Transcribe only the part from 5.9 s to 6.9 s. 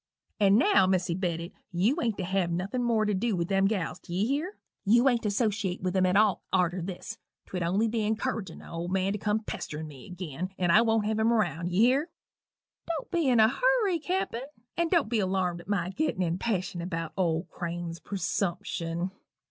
'em at all arter